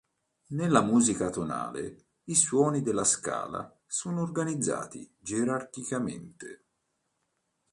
[0.55, 6.65] Nella musica tonale, i suoni della scala sono organizzati gerarchicamente.